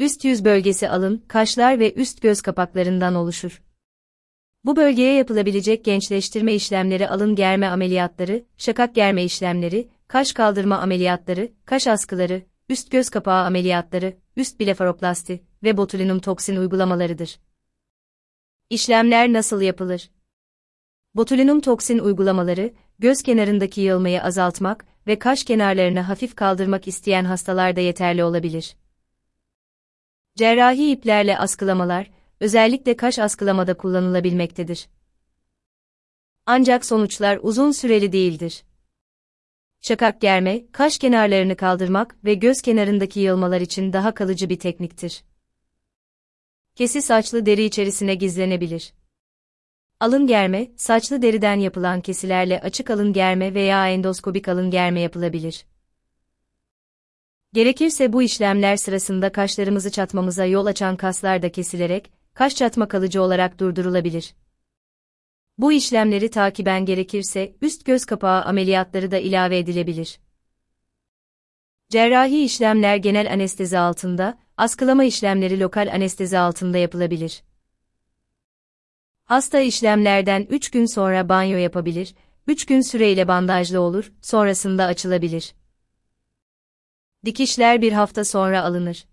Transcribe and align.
Üst 0.00 0.24
yüz 0.24 0.44
bölgesi 0.44 0.88
alın, 0.88 1.24
kaşlar 1.28 1.78
ve 1.78 1.94
üst 1.94 2.22
göz 2.22 2.40
kapaklarından 2.40 3.14
oluşur. 3.14 3.62
Bu 4.64 4.76
bölgeye 4.76 5.14
yapılabilecek 5.14 5.84
gençleştirme 5.84 6.54
işlemleri 6.54 7.08
alın 7.08 7.34
germe 7.34 7.66
ameliyatları, 7.66 8.44
şakak 8.58 8.94
germe 8.94 9.24
işlemleri, 9.24 9.88
kaş 10.08 10.32
kaldırma 10.32 10.78
ameliyatları, 10.78 11.52
kaş 11.64 11.86
askıları, 11.86 12.42
üst 12.68 12.90
göz 12.90 13.10
kapağı 13.10 13.44
ameliyatları, 13.44 14.16
üst 14.36 14.60
blefaroplasti 14.60 15.42
ve 15.62 15.76
botulinum 15.76 16.18
toksin 16.18 16.56
uygulamalarıdır. 16.56 17.38
İşlemler 18.70 19.32
nasıl 19.32 19.60
yapılır? 19.60 20.10
Botulinum 21.14 21.60
toksin 21.60 21.98
uygulamaları, 21.98 22.74
göz 22.98 23.22
kenarındaki 23.22 23.80
yığılmayı 23.80 24.22
azaltmak 24.22 24.86
ve 25.06 25.18
kaş 25.18 25.44
kenarlarını 25.44 26.00
hafif 26.00 26.34
kaldırmak 26.34 26.88
isteyen 26.88 27.24
hastalarda 27.24 27.80
yeterli 27.80 28.24
olabilir. 28.24 28.76
Cerrahi 30.40 30.90
iplerle 30.90 31.38
askılamalar, 31.38 32.10
özellikle 32.40 32.96
kaş 32.96 33.18
askılamada 33.18 33.76
kullanılabilmektedir. 33.76 34.88
Ancak 36.46 36.84
sonuçlar 36.84 37.38
uzun 37.42 37.70
süreli 37.70 38.12
değildir. 38.12 38.62
Şakak 39.80 40.20
germe, 40.20 40.62
kaş 40.72 40.98
kenarlarını 40.98 41.56
kaldırmak 41.56 42.24
ve 42.24 42.34
göz 42.34 42.62
kenarındaki 42.62 43.20
yığılmalar 43.20 43.60
için 43.60 43.92
daha 43.92 44.14
kalıcı 44.14 44.48
bir 44.48 44.58
tekniktir. 44.58 45.24
Kesi 46.74 47.02
saçlı 47.02 47.46
deri 47.46 47.64
içerisine 47.64 48.14
gizlenebilir. 48.14 48.92
Alın 50.00 50.26
germe, 50.26 50.70
saçlı 50.76 51.22
deriden 51.22 51.56
yapılan 51.60 52.00
kesilerle 52.00 52.60
açık 52.60 52.90
alın 52.90 53.12
germe 53.12 53.54
veya 53.54 53.88
endoskobik 53.88 54.48
alın 54.48 54.70
germe 54.70 55.00
yapılabilir. 55.00 55.64
Gerekirse 57.52 58.12
bu 58.12 58.22
işlemler 58.22 58.76
sırasında 58.76 59.32
kaşlarımızı 59.32 59.90
çatmamıza 59.90 60.44
yol 60.44 60.66
açan 60.66 60.96
kaslar 60.96 61.42
da 61.42 61.52
kesilerek, 61.52 62.12
kaş 62.34 62.56
çatma 62.56 62.88
kalıcı 62.88 63.22
olarak 63.22 63.60
durdurulabilir. 63.60 64.34
Bu 65.58 65.72
işlemleri 65.72 66.30
takiben 66.30 66.84
gerekirse 66.84 67.56
üst 67.62 67.84
göz 67.84 68.04
kapağı 68.04 68.42
ameliyatları 68.42 69.10
da 69.10 69.18
ilave 69.18 69.58
edilebilir. 69.58 70.20
Cerrahi 71.88 72.44
işlemler 72.44 72.96
genel 72.96 73.32
anestezi 73.32 73.78
altında, 73.78 74.38
askılama 74.56 75.04
işlemleri 75.04 75.60
lokal 75.60 75.88
anestezi 75.94 76.38
altında 76.38 76.78
yapılabilir. 76.78 77.42
Hasta 79.24 79.60
işlemlerden 79.60 80.46
3 80.50 80.70
gün 80.70 80.86
sonra 80.86 81.28
banyo 81.28 81.58
yapabilir, 81.58 82.14
3 82.46 82.66
gün 82.66 82.80
süreyle 82.80 83.28
bandajlı 83.28 83.80
olur, 83.80 84.12
sonrasında 84.22 84.84
açılabilir. 84.84 85.59
Dikişler 87.24 87.82
bir 87.82 87.92
hafta 87.92 88.24
sonra 88.24 88.62
alınır. 88.62 89.04